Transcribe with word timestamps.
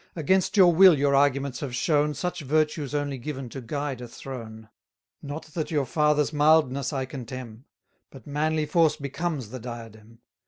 Against 0.15 0.57
your 0.57 0.73
will 0.73 0.97
your 0.97 1.13
arguments 1.13 1.59
have 1.59 1.75
shown, 1.75 2.15
Such 2.15 2.39
virtue's 2.41 2.95
only 2.95 3.19
given 3.19 3.49
to 3.49 3.61
guide 3.61 4.01
a 4.01 4.07
throne. 4.07 4.67
380 5.19 5.19
Not 5.21 5.43
that 5.53 5.69
your 5.69 5.85
father's 5.85 6.33
mildness 6.33 6.91
I 6.91 7.05
contemn; 7.05 7.65
But 8.09 8.25
manly 8.25 8.65
force 8.65 8.95
becomes 8.95 9.51
the 9.51 9.59
diadem. 9.59 10.21